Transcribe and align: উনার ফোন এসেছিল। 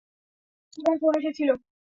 উনার 0.77 0.97
ফোন 1.01 1.13
এসেছিল। 1.19 1.49